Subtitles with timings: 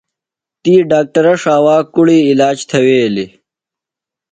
[0.61, 3.31] تی ڈاکٹرہ ݜاوا کُڑی علاج تھویلیۡ۔